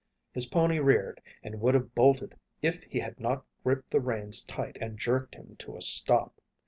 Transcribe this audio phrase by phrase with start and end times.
[0.33, 4.75] His pony reared and would have bolted if he had not gripped the reins tight
[4.81, 6.41] and jerked him to a stop.